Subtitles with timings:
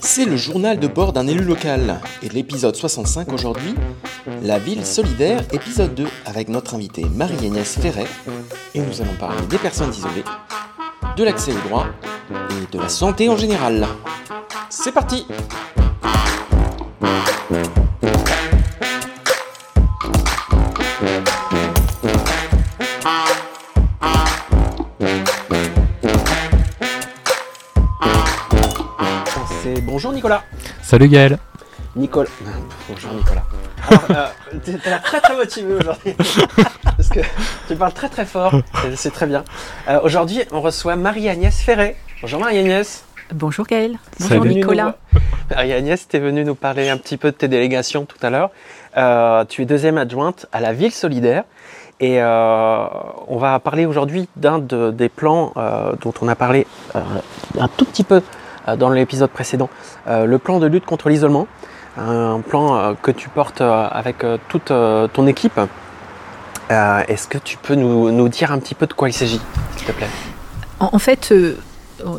[0.00, 3.74] C'est le journal de bord d'un élu local et l'épisode 65 aujourd'hui,
[4.42, 8.06] La ville solidaire, épisode 2, avec notre invitée Marie-Agnès Ferret.
[8.74, 10.24] Et nous allons parler des personnes isolées,
[11.16, 11.86] de l'accès aux droits
[12.30, 13.86] et de la santé en général.
[14.68, 15.26] C'est parti
[29.62, 30.42] C'est bonjour Nicolas.
[30.82, 31.38] Salut Gaël.
[31.94, 32.28] Nicolas.
[32.88, 33.42] Bonjour Nicolas.
[33.88, 36.14] Alors, euh, t'es- t'as l'air très très motivé aujourd'hui.
[36.84, 37.20] Parce que
[37.68, 38.54] tu parles très très fort.
[38.96, 39.44] C'est très bien.
[39.88, 41.96] Euh, aujourd'hui, on reçoit Marie-Agnès Ferret.
[42.22, 43.04] Bonjour Marie-Agnès.
[43.34, 43.98] Bonjour Gaël.
[44.18, 44.38] Salut.
[44.40, 44.96] Bonjour Nicolas.
[45.50, 48.50] Marie-Agnès, tu es venue nous parler un petit peu de tes délégations tout à l'heure.
[48.96, 51.44] Euh, tu es deuxième adjointe à la ville solidaire.
[52.00, 52.84] Et euh,
[53.28, 57.00] on va parler aujourd'hui d'un de- des plans euh, dont on a parlé euh,
[57.60, 58.20] un tout petit peu euh,
[58.76, 59.68] dans l'épisode précédent,
[60.06, 61.46] euh, le plan de lutte contre l'isolement,
[61.98, 65.60] un plan euh, que tu portes euh, avec euh, toute euh, ton équipe.
[66.70, 69.40] Euh, Est-ce que tu peux nous, nous dire un petit peu de quoi il s'agit,
[69.76, 70.08] s'il te plaît?
[70.80, 71.56] En, fait, euh,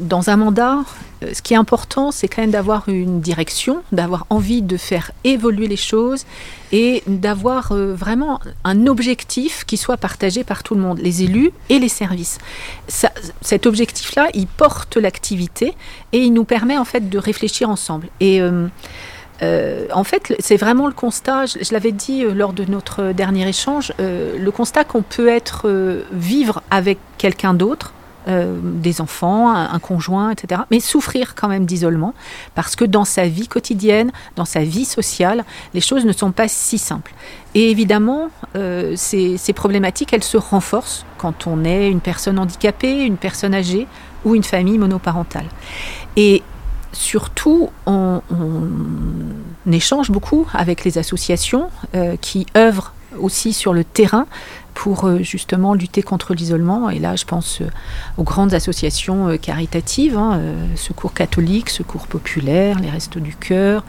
[0.01, 0.79] dans un mandat,
[1.23, 5.11] euh, ce qui est important, c'est quand même d'avoir une direction, d'avoir envie de faire
[5.23, 6.25] évoluer les choses
[6.71, 11.51] et d'avoir euh, vraiment un objectif qui soit partagé par tout le monde, les élus
[11.69, 12.37] et les services.
[12.87, 15.73] Ça- cet objectif-là, il porte l'activité
[16.11, 18.07] et il nous permet en fait de réfléchir ensemble.
[18.19, 23.47] Et euh, en fait, c'est vraiment le constat, je, l'avais dit lors de notre dernier
[23.47, 25.67] échange, le constat qu'on peut être
[26.13, 27.93] vivre avec quelqu'un d'autre,
[28.27, 32.13] euh, des enfants, un, conjoint, etc., mais souffrir quand même d'isolement,
[32.55, 35.43] parce que dans sa vie quotidienne, dans sa vie sociale,
[35.73, 37.13] les choses ne sont pas si simples.
[37.55, 43.17] Et évidemment, euh, ces, problématiques, elles se renforcent quand on est une personne handicapée, une
[43.17, 43.87] personne âgée
[44.25, 45.45] ou une famille monoparentale.
[46.15, 46.43] Et
[46.93, 54.25] surtout, on, on échange beaucoup avec les associations euh, qui œuvrent aussi sur le terrain
[54.73, 56.89] pour euh, justement lutter contre l'isolement.
[56.89, 57.67] Et là, je pense euh,
[58.17, 60.41] aux grandes associations euh, caritatives, hein,
[60.75, 63.83] Secours catholique, Secours populaire, les Restos du Cœur,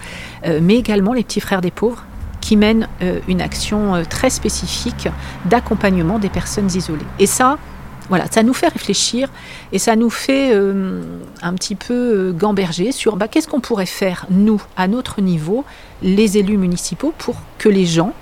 [0.61, 2.05] mais également les Petits Frères des Pauvres
[2.41, 2.89] qui mènent
[3.27, 5.09] une action très spécifique
[5.47, 7.07] d'accompagnement des personnes isolées.
[7.19, 7.59] Et ça,
[8.11, 9.31] voilà, ça nous fait réfléchir
[9.73, 14.61] et ça nous fait un petit peu gamberger sur bah, qu'est-ce qu'on pourrait faire, nous,
[14.77, 15.65] à notre niveau,
[16.03, 18.13] les élus municipaux, pour que les gens,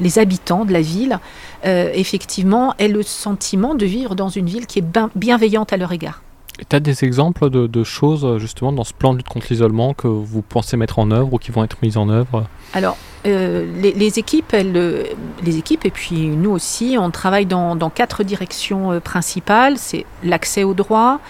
[0.00, 1.18] les habitants de la ville,
[1.64, 5.92] euh, effectivement, aient le sentiment de vivre dans une ville qui est bienveillante à leur
[5.92, 6.22] égard.
[6.68, 9.46] Tu as des exemples de, de choses euh, justement dans ce plan de lutte contre
[9.50, 12.46] l'isolement que vous pensez mettre en œuvre ou qui vont être mises en œuvre?
[12.74, 15.06] Alors, euh, les, les équipes, elles,
[15.44, 19.78] les équipes et puis nous aussi, on travaille dans, dans quatre directions principales.
[19.78, 21.20] C'est l'accès aux droits,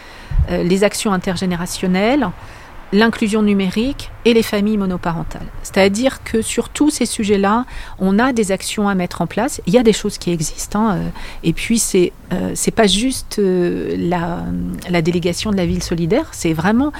[0.51, 2.31] euh, les actions intergénérationnelles,
[2.93, 5.47] l'inclusion numérique et les familles monoparentales.
[5.63, 7.67] C'est-à-dire que sur tous ces sujets-là,
[7.99, 9.61] on a des actions à mettre en place.
[9.67, 10.81] Il y a des choses qui existent.
[10.81, 11.09] hein, euh,
[11.45, 14.45] et puis, c'est euh, c'est pas juste euh, la,
[14.91, 16.93] la délégation de la ville solidaire, c'est vraiment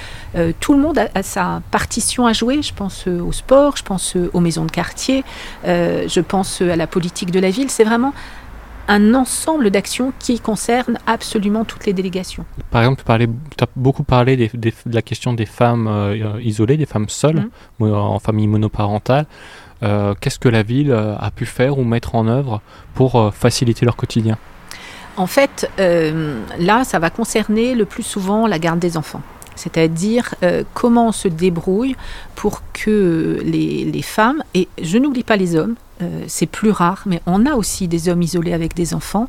[0.61, 2.63] tout le monde a, a sa partition à jouer.
[2.63, 5.25] Je pense au sport, je pense aux maisons de quartier,
[5.65, 7.71] je pense à la politique de la ville.
[7.71, 8.13] C'est vraiment
[8.89, 12.45] un ensemble d'actions qui concernent absolument toutes les délégations.
[12.71, 13.03] Par exemple,
[13.57, 17.09] tu as beaucoup parlé des- des- de la question des femmes euh, isolées, des femmes
[17.09, 19.27] seules, mo- en famille monoparentale.
[19.83, 22.61] Euh, Qu'est-ce que la ville euh, a pu faire ou mettre en œuvre
[22.95, 24.37] pour faciliter leur quotidien?
[25.17, 29.23] En fait, euh, là, ça va concerner le plus souvent la garde des enfants.
[29.57, 31.97] C'est-à-dire euh, comment on se débrouille
[32.37, 37.03] pour que les, les femmes, et je n'oublie pas les hommes, euh, c'est plus rare,
[37.07, 39.29] mais on a aussi des hommes isolés avec des enfants,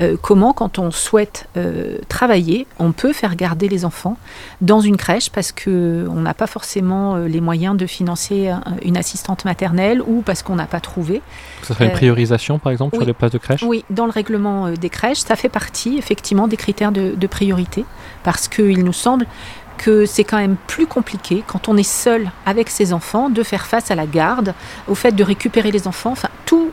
[0.00, 4.16] euh, comment quand on souhaite euh, travailler, on peut faire garder les enfants
[4.60, 9.44] dans une crèche parce qu'on n'a pas forcément les moyens de financer un- une assistante
[9.44, 11.22] maternelle ou parce qu'on n'a pas trouvé.
[11.62, 13.00] Ça serait une priorisation, par exemple, oui.
[13.00, 13.62] sur les places de crèche?
[13.62, 17.84] Oui, dans le règlement des crèches, ça fait partie effectivement des critères de, de priorité,
[18.24, 19.26] parce qu'il nous semble
[19.78, 23.64] que c'est quand même plus compliqué quand on est seul avec ses enfants de faire
[23.66, 24.52] face à la garde,
[24.88, 26.70] au fait de récupérer les enfants, enfin tout.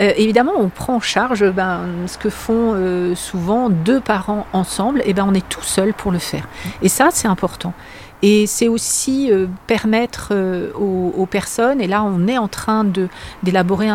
[0.00, 5.02] euh, évidemment, on prend en charge ben, ce que font euh, souvent deux parents ensemble,
[5.04, 6.48] et ben on est tout seul pour le faire.
[6.82, 7.72] Et ça, c'est important.
[8.24, 12.84] Et c'est aussi euh, permettre euh, aux, personnes, et là on est en train
[13.42, 13.88] d'élaborer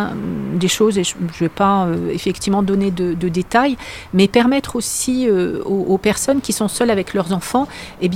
[0.54, 3.78] des choses, et je ne vais pas euh, effectivement donner de, détails,
[4.14, 7.68] mais permettre aussi aux, personnes qui sont seules avec leurs enfants,
[8.02, 8.10] eh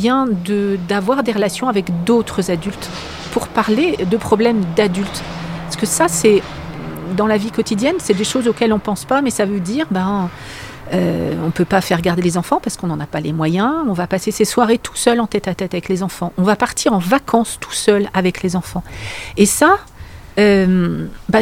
[0.88, 2.90] d'avoir des relations avec d'autres adultes
[3.32, 5.24] pour parler de problèmes d'adultes.
[5.66, 6.42] Parce que ça, c'est
[7.16, 9.86] dans la vie quotidienne, c'est des choses auxquelles on pense pas, mais ça veut dire,
[9.92, 10.30] ben
[10.94, 13.34] Euh, on ne peut pas faire garder les enfants parce qu'on n'en a pas les
[13.34, 13.74] moyens.
[13.88, 16.34] On va passer ses soirées tout seul en tête à tête avec les enfants.
[16.38, 18.84] On va partir en vacances tout seul avec les enfants.
[19.38, 19.80] Et ça,
[20.40, 21.42] euh, bah,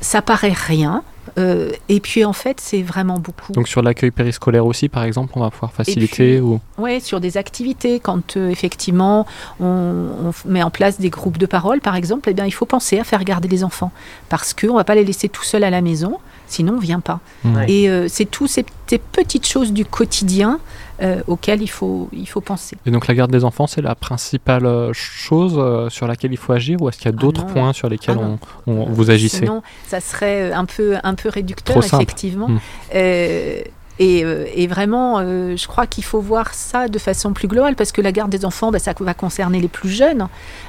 [0.00, 1.02] ça paraît rien.
[1.38, 3.52] Euh, et puis en fait, c'est vraiment beaucoup.
[3.52, 6.60] Donc sur l'accueil périscolaire aussi, par exemple, on va pouvoir faciliter puis- ou?
[6.78, 9.26] Ouais, sur des activités, quand euh, effectivement
[9.60, 12.98] on, met en place des groupes de parole, par exemple, eh bien, il faut penser
[12.98, 13.92] à faire garder les enfants
[14.28, 16.18] parce qu'on ne va pas les laisser tout seuls à la maison,
[16.48, 17.20] sinon on ne vient pas.
[17.44, 17.56] Hmm.
[17.56, 17.70] Ouais.
[17.70, 20.58] Et euh, c'est toutes ces, ces petites choses du quotidien
[21.02, 22.76] euh, auxquelles il faut, il faut penser.
[22.86, 26.52] Et donc la garde des enfants, c'est la principale euh, chose sur laquelle il faut
[26.52, 27.52] agir ou est-ce qu'il y a Ah d'autres non.
[27.52, 28.38] points sur lesquels Ah non.
[28.66, 29.38] on, on- vous agissez?
[29.38, 32.48] Sinon, ça serait un peu, un peu réducteur, effectivement.
[32.48, 32.58] Mm.
[32.94, 33.60] Euh,
[34.00, 34.20] et,
[34.54, 38.00] et vraiment, euh, je crois qu'il faut voir ça de façon plus globale, parce que
[38.00, 40.28] la garde des enfants, ben, ça va concerner les plus jeunes.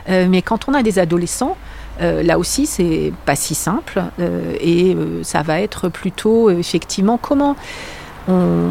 [0.10, 1.56] Euh, mais quand on a des adolescents,
[2.02, 4.02] euh, là aussi, c'est pas si simple.
[4.20, 7.56] euh, et euh, ça va être plutôt, effectivement, comment
[8.28, 8.70] on,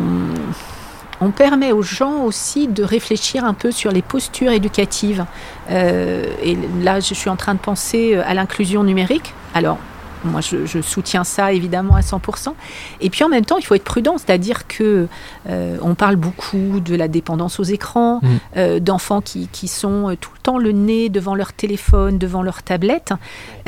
[1.20, 5.24] on permet aux gens aussi de réfléchir un peu sur les postures éducatives.
[5.70, 9.34] Et là, je suis en train de penser à l'inclusion numérique.
[9.54, 9.78] Alors,
[10.24, 12.52] moi, je, je soutiens ça évidemment à 100%.
[13.00, 15.06] Et puis en même temps, il faut être prudent, c'est-à-dire que
[15.48, 18.26] euh, on parle beaucoup de la dépendance aux écrans, Mm.
[18.56, 22.42] euh, d'enfants qui, qui sont euh, tout le temps le nez devant leur téléphone, devant
[22.42, 23.12] leur tablette.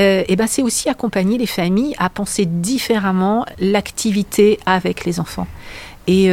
[0.01, 5.47] Euh, et ben, c'est aussi accompagner les familles à penser différemment l'activité avec les enfants.
[6.07, 6.29] Et,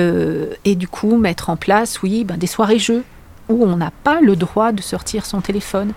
[0.65, 3.03] et du coup, mettre en place, oui, ben, des soirées jeux
[3.49, 5.93] où on n'a pas le droit de sortir son téléphone.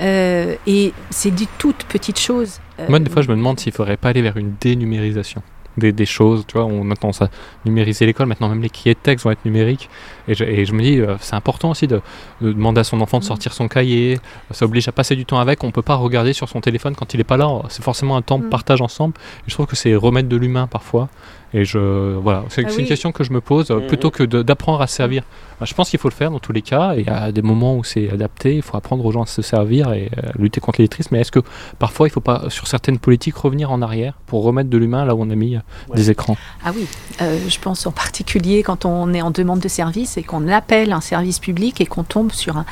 [0.00, 2.58] Euh, et c'est des toutes petites choses.
[2.88, 5.42] Moi, des fois, je me demande s'il faudrait pas aller vers une dénumérisation
[5.76, 6.44] des, des choses.
[6.46, 7.28] Tu vois, on a tendance à
[7.64, 8.26] numériser l'école.
[8.26, 9.88] Maintenant, même les cahiers de texte vont être numériques.
[10.28, 12.00] Et je, et je me dis, euh, c'est important aussi de,
[12.40, 13.28] de demander à son enfant de Mhm.
[13.28, 14.18] sortir son cahier.
[14.50, 15.62] Ça oblige à passer du temps avec.
[15.64, 17.48] On peut pas regarder sur son téléphone quand il est pas là.
[17.68, 18.50] C'est forcément un temps de Mhm.
[18.50, 19.14] partage ensemble.
[19.46, 21.08] Et je trouve que c'est remettre de l'humain parfois.
[21.52, 23.86] Et je, voilà, c'est Ah une question que je me pose euh, Mhm.
[23.88, 25.24] plutôt que d'apprendre à se servir.
[25.58, 26.94] Bah, je pense qu'il faut le faire dans tous les cas.
[26.96, 29.92] Et à des moments où c'est adapté, il faut apprendre aux gens à se servir
[29.92, 31.08] et euh, lutter contre l'illettrisme.
[31.14, 31.40] Mais est-ce que
[31.80, 35.14] parfois il faut pas, sur certaines politiques, revenir en arrière pour remettre de l'humain là
[35.16, 35.96] où on a mis euh, Ouais.
[35.96, 36.36] des écrans?
[36.64, 36.86] Ah oui,
[37.20, 40.92] euh, je pense en particulier quand on est en demande de service et qu'on appelle
[40.92, 42.64] un service public et qu'on tombe sur un,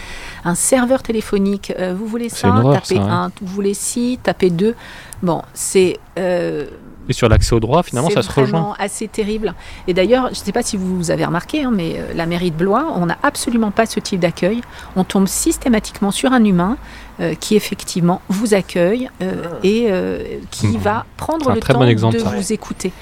[0.45, 1.73] un serveur téléphonique.
[1.79, 3.25] Euh, vous voulez ça horreur, Tapez ça, hein.
[3.25, 3.33] un.
[3.43, 4.77] Vous voulez ci Tapez deux.
[5.23, 5.99] Bon, c'est.
[6.19, 6.67] euh,
[7.09, 8.45] Et sur l'accès au droit, finalement, c'est ça se rejoint.
[8.61, 9.55] vraiment assez terrible.
[9.87, 12.51] Et d'ailleurs, je ne sais pas si vous avez remarqué, hein, mais euh, la mairie
[12.51, 14.61] de Blois, on n'a absolument pas ce type d'accueil.
[14.97, 16.77] On tombe systématiquement sur un humain
[17.21, 19.57] euh, qui effectivement vous accueille euh, Ah.
[19.63, 20.77] et euh, qui Mhm.
[20.79, 22.31] va prendre C'est le très temps bon exemple, de ça.
[22.31, 22.93] vous écouter.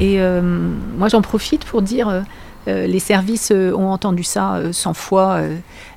[0.00, 0.40] Et euh,
[0.96, 2.08] moi, j'en profite pour dire,
[2.68, 5.40] euh, les services euh, ont entendu ça euh, 100 fois.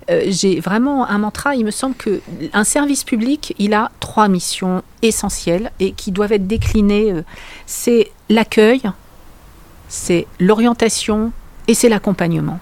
[0.09, 1.55] Euh, J'ai vraiment un mantra.
[1.55, 2.21] Il me semble que
[2.53, 7.11] un service public, il a trois missions essentielles et qui doivent être déclinées.
[7.11, 7.21] euh,
[7.65, 8.81] c'est l'accueil,
[9.87, 11.31] c'est l'orientation
[11.67, 12.59] et c'est l'accompagnement.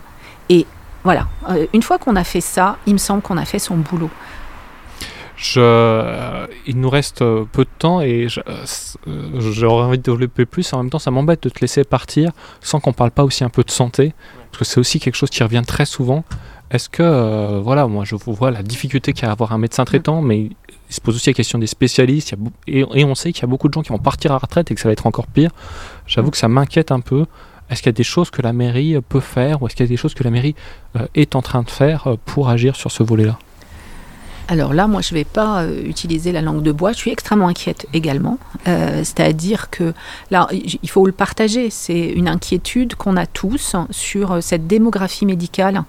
[0.50, 0.66] Et
[1.04, 3.76] voilà, euh, une fois qu'on a fait ça, il me semble qu'on a fait son
[3.78, 4.10] boulot.
[5.36, 10.72] Je, il nous reste peu de temps et j'aurais envie de développer plus.
[10.72, 12.32] En même temps, ça m'embête de te laisser partir
[12.62, 14.14] sans qu'on parle pas aussi un peu de santé,
[14.52, 16.24] parce que c'est aussi quelque chose qui revient très souvent.
[16.74, 19.60] Est-ce que, euh, voilà, moi je vois la difficulté qu'il y a à avoir un
[19.60, 20.56] médecin traitant, mais il
[20.90, 22.34] se pose aussi la question des spécialistes,
[22.68, 24.72] et, on sait qu'il y a beaucoup de gens qui vont partir à la retraite
[24.72, 25.52] et que ça va être encore pire.
[26.08, 27.26] J'avoue que ça m'inquiète un peu.
[27.70, 29.90] Est-ce qu'il y a des choses que la mairie peut faire ou est-ce qu'il y
[29.90, 30.56] a des choses que la mairie
[30.96, 33.38] euh, est en train de faire euh, pour agir sur ce volet-là?
[34.54, 36.92] Alors là, moi, je ne vais pas euh, utiliser la langue de bois.
[36.92, 38.38] Je suis extrêmement inquiète également.
[38.68, 39.96] Euh, C'est-à-dire que
[40.30, 41.72] là, il faut le partager.
[41.72, 45.84] C'est une inquiétude qu'on a tous sur euh, cette démographie médicale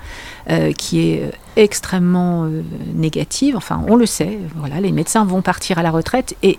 [0.79, 2.49] qui est extrêmement
[2.95, 3.57] négative.
[3.57, 4.39] Enfin, on le sait.
[4.57, 6.59] Voilà, les médecins vont partir à la retraite et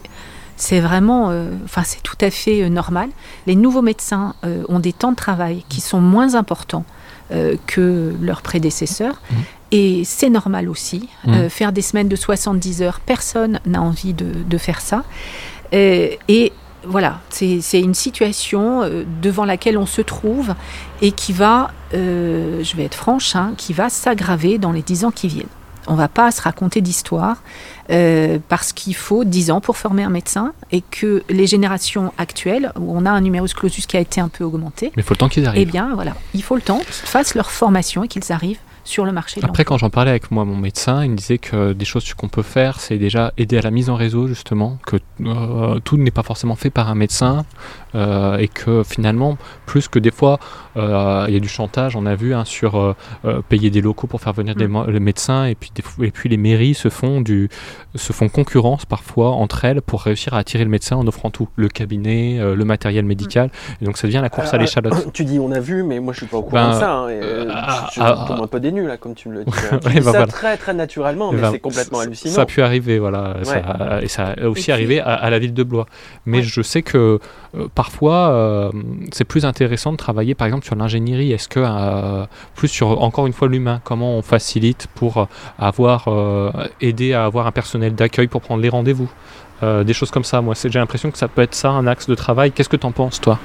[0.58, 1.32] c'est vraiment,
[1.64, 3.10] enfin, c'est tout à fait normal.
[3.46, 4.34] Les nouveaux médecins
[4.70, 6.86] ont des temps de travail qui sont moins importants
[7.32, 9.20] euh, que leurs prédécesseurs.
[9.32, 9.38] Mhm.
[9.72, 11.10] Et c'est normal aussi.
[11.26, 11.34] Mhm.
[11.34, 15.04] Euh, faire des semaines de 70 heures, personne n'a envie de, de faire ça.
[15.74, 16.54] Euh, et
[16.84, 18.84] voilà, c'est une situation
[19.24, 20.54] devant laquelle on se trouve
[21.02, 25.10] et qui va, je vais être franche, hein, qui va s'aggraver dans les dix ans
[25.10, 25.48] qui viennent.
[25.88, 27.44] On va pas se raconter d'histoire
[27.92, 32.72] euh, parce qu'il faut 10 ans pour former un médecin et que les générations actuelles,
[32.80, 35.14] où on a un numerus clausus qui a été un peu augmenté, Mais il faut
[35.14, 35.72] le temps qu'ils eh arrivent.
[35.72, 39.12] bien voilà, il faut le temps qu'ils fassent leur formation et qu'ils arrivent sur le
[39.12, 41.86] marché de Après, quand j'en parlais avec moi, mon médecin, il me disait que des
[41.86, 45.80] choses qu'on peut faire, c'est déjà aider à la mise en réseau, justement, que euh,
[45.84, 47.46] tout n'est pas forcément fait par un médecin
[47.96, 50.40] euh, et que finalement, plus que des fois,
[50.78, 52.94] euh, il y a du chantage, on a vu, hein, sur euh,
[53.26, 54.86] euh, payer des locaux pour faire venir des Mm.
[54.90, 57.50] les médecins et puis, des et puis les mairies se font, du,
[57.94, 61.48] se font concurrence parfois entre elles pour réussir à attirer le médecin en offrant tout,
[61.56, 63.50] le cabinet, euh, le matériel médical.
[63.82, 65.08] Et donc ça devient la course à l'échalote.
[65.14, 66.92] Tu dis on a vu, mais moi je suis pas au courant Ben, de ça.
[66.94, 69.30] hein, et, euh, euh, ah, je ah, tombe un peu des nuls là, comme tu
[69.30, 69.52] me le dis.
[69.72, 69.80] hein.
[69.82, 70.28] Tu Ouais, dis bah ça voilà.
[70.28, 72.34] très très naturellement, mais ben, c'est complètement hallucinant.
[72.34, 73.36] Ça a pu arriver, voilà.
[73.44, 75.86] ça- et ça a aussi Et puis- arrivé à, à la ville de Blois.
[76.26, 76.44] Mais Ouais.
[76.44, 77.20] je sais que
[77.56, 78.72] euh, parfois, euh,
[79.14, 81.32] c'est plus intéressant de travailler, par exemple, sur l'ingénierie.
[81.32, 86.10] Est-ce que, euh, plus sur, encore une fois, l'humain, comment on facilite pour avoir,
[86.82, 89.10] aider à avoir un personnel d'accueil pour prendre les rendez-vous?
[89.62, 92.16] Des choses comme ça, moi, j'ai l'impression que ça peut être ça, un axe de
[92.16, 92.52] travail.
[92.52, 93.40] Qu'est-ce que tu en penses, toi?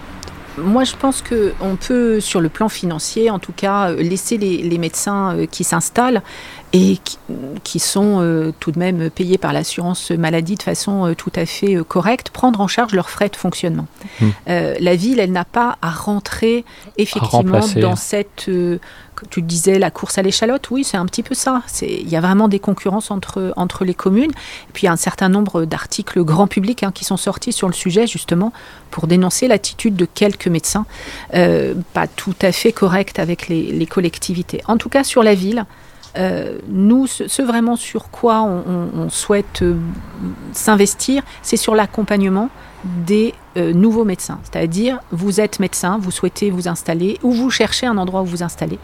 [0.58, 4.78] Moi, je pense qu'on peut, sur le plan financier, en tout cas, laisser les, les
[4.78, 6.22] médecins qui s'installent
[6.72, 7.18] et qui,
[7.64, 11.46] qui sont euh, tout de même payés par l'assurance maladie de façon euh, tout à
[11.46, 13.86] fait euh, correcte, prendre en charge leurs frais de fonctionnement.
[14.20, 14.30] Hmm.
[14.46, 16.64] La ville, elle n'a pas à rentrer
[16.96, 18.48] effectivement dans cette,
[19.28, 20.70] tu disais, la course à l'échalote.
[20.70, 21.62] Oui, c'est un petit peu ça.
[21.82, 24.30] Il y a vraiment des concurrences entre, entre les communes.
[24.30, 27.52] Et puis, il y a un certain nombre d'articles grand public hein, qui sont sortis
[27.52, 28.52] sur le sujet, justement,
[28.90, 30.86] pour dénoncer l'attitude de quelques médecins,
[31.34, 34.62] euh, pas tout à fait correcte avec les, les collectivités.
[34.66, 35.66] En tout cas, sur la ville,
[36.16, 39.76] euh, nous, ce, vraiment sur quoi on, souhaite euh,
[40.52, 42.48] s'investir, c'est sur l'accompagnement
[42.84, 44.38] des euh, nouveaux médecins.
[44.42, 48.42] C'est-à-dire, vous êtes médecin, vous souhaitez vous installer ou vous cherchez un endroit où vous
[48.42, 48.78] installer.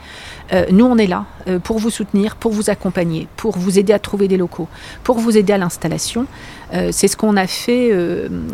[0.70, 1.24] Nous, on est là
[1.64, 4.68] pour vous soutenir, pour vous accompagner, pour vous aider à trouver des locaux,
[5.02, 6.26] pour vous aider à l'installation.
[6.70, 7.92] C'est ce qu'on a fait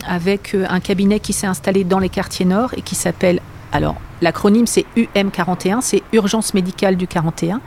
[0.08, 3.40] avec un cabinet qui s'est installé dans les quartiers nord et qui s'appelle,
[3.72, 7.60] alors l'acronyme c'est UM41, c'est Urgence médicale du 41,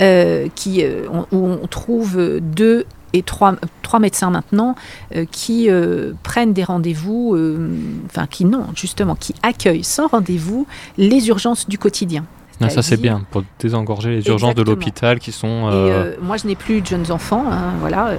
[0.00, 4.74] euh, qui, euh, où on trouve deux et trois, trois médecins maintenant
[5.14, 7.70] euh, qui euh, prennent des rendez-vous, euh,
[8.06, 12.24] enfin qui non, justement, qui accueillent sans rendez-vous les urgences du quotidien.
[12.60, 15.70] Ah, Ça, c'est bien, pour désengorger les urgences de l'hôpital qui sont...
[15.70, 18.14] Et moi, je n'ai plus de jeunes enfants, hein, voilà,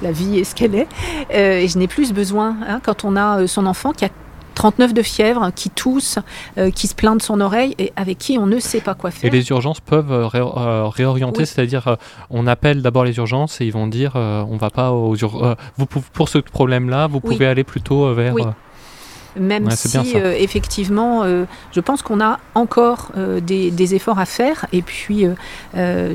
[0.00, 0.86] la vie est ce qu'elle est.
[1.30, 4.08] Et je n'ai plus besoin, hein, quand on a son enfant qui a
[4.60, 6.18] 39 de fièvre, qui tousse,
[6.58, 9.10] euh, qui se plaint de son oreille et avec qui on ne sait pas quoi
[9.10, 9.26] faire.
[9.26, 11.46] Et les urgences peuvent euh, ré- euh, réorienter, Oui.
[11.46, 11.96] c'est-à-dire
[12.28, 15.56] on appelle d'abord les urgences et ils vont dire on va pas aux urgences.
[15.78, 17.32] vous pou- pour ce problème-là, vous Oui.
[17.34, 18.34] pouvez aller plutôt vers.
[18.34, 18.42] Oui.
[19.38, 24.18] Même Ouais, si, euh, effectivement, euh, je pense qu'on a encore euh, des, des efforts
[24.18, 24.66] à faire.
[24.72, 25.24] Et puis,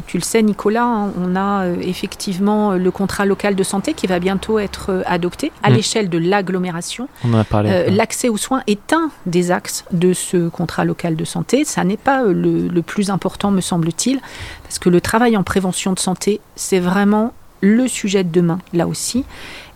[0.07, 4.19] tu le sais, Nicolas, hein, on a effectivement le contrat local de santé qui va
[4.19, 5.73] bientôt être adopté à Mm.
[5.73, 7.07] l'échelle de l'agglomération.
[7.23, 7.89] on en a parlé.
[7.89, 11.65] L'accès aux soins est un des axes de ce contrat local de santé.
[11.65, 14.19] Ça n'est pas le, le plus important, me semble-t-il,
[14.63, 18.87] parce que le travail en prévention de santé, c'est vraiment le sujet de demain, là
[18.87, 19.25] aussi.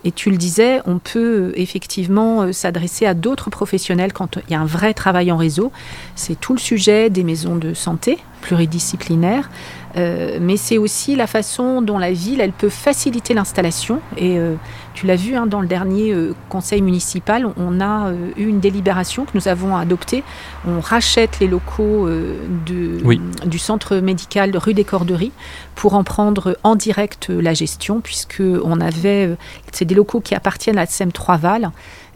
[0.04, 4.52] Et tu le disais, on peut euh, effectivement euh, s'adresser à d'autres professionnels quand il
[4.52, 5.72] y a un vrai travail en réseau.
[6.14, 9.50] C'est tout le sujet des maisons de santé pluridisciplinaires,
[9.96, 14.00] euh, mais c'est aussi la façon dont la ville, elle peut faciliter l'installation.
[14.16, 14.54] Et euh,
[14.94, 19.24] tu l'as vu hein, dans le dernier euh, conseil municipal, on a eu une délibération
[19.24, 20.22] que nous avons adoptée.
[20.66, 23.20] On rachète les locaux de- Oui.
[23.46, 25.32] du centre médical rue des Corderies
[25.74, 29.30] pour en prendre en direct la gestion, puisque on avait,
[29.72, 31.70] c'est des locaux qui appartiennent à SEM 3 Val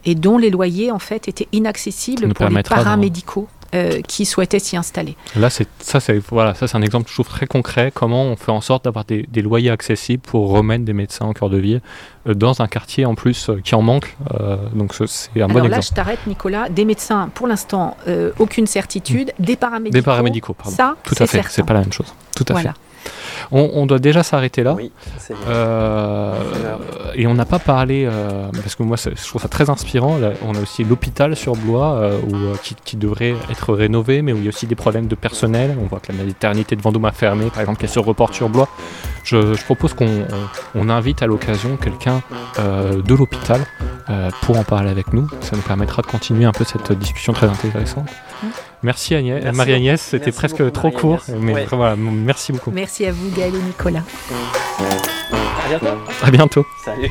[0.04, 2.54] et dont les loyers en fait étaient inaccessibles pour les
[2.84, 5.16] paramédicaux euh, qui souhaitaient s'y installer.
[5.36, 7.90] Là, c'est ça, c'est voilà, ça c'est un exemple je trouve très concret.
[7.92, 11.32] Comment on fait en sorte d'avoir des, des loyers accessibles pour remettre des médecins en
[11.32, 11.80] cœur de ville
[12.28, 14.16] euh, dans un quartier en plus euh, qui en manque.
[14.74, 15.86] Donc ce- c'est un bon Alors là, exemple.
[15.90, 16.68] je t'arrête, Nicolas.
[16.68, 17.96] Des médecins, pour l'instant,
[18.38, 19.32] aucune certitude.
[19.38, 19.98] Des paramédicaux.
[19.98, 20.74] Des paramédicaux, pardon.
[20.76, 21.42] Ça, Tout à fait.
[21.48, 22.12] C'est pas la même chose.
[22.36, 22.72] Tout à Voilà.
[22.72, 22.78] fait.
[23.52, 24.74] On, on doit déjà s'arrêter là.
[24.74, 24.90] Oui,
[25.48, 26.34] Euh,
[27.14, 30.30] et on n'a pas parlé, euh, parce que moi je trouve ça très inspirant, là,
[30.46, 34.36] on a aussi l'hôpital sur Blois euh, où, qui, qui devrait être rénové, mais où
[34.38, 35.76] il y a aussi des problèmes de personnel.
[35.82, 38.48] On voit que la maternité de Vendôme a fermé, par exemple, qu'elle se reporte sur
[38.48, 38.68] Blois.
[39.24, 40.26] Je, je propose qu'on on-
[40.74, 42.22] on invite à l'occasion quelqu'un
[42.58, 43.60] de l'hôpital
[44.42, 45.28] pour en parler avec nous.
[45.40, 48.08] Ça nous permettra de continuer un peu cette discussion très intéressante.
[48.42, 48.46] Mm.
[48.82, 51.66] Merci, Agnès, Merci Marie-Agnès, c'était presque beaucoup, trop court, mais Ouais.
[51.70, 52.70] voilà, merci beaucoup.
[52.70, 54.02] Merci à vous, Gaël et Nicolas.
[55.64, 55.86] À bientôt.
[56.22, 56.66] À bientôt.
[56.84, 57.08] Salut.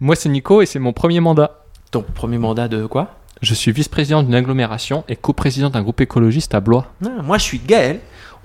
[0.00, 1.62] Moi c'est Nico et c'est mon premier mandat.
[1.90, 3.16] Ton premier mandat de quoi?
[3.42, 6.86] Je suis vice-président d'une agglomération et coprésident d'un groupe écologiste à Blois.
[7.04, 8.00] Ah, Moi, je suis Gaël,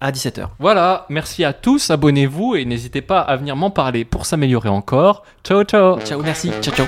[0.00, 0.48] À 17h.
[0.58, 5.24] Voilà, merci à tous, abonnez-vous et n'hésitez pas à venir m'en parler pour s'améliorer encore.
[5.44, 6.50] Ciao ciao Ciao, merci.
[6.60, 6.86] Ciao, ciao.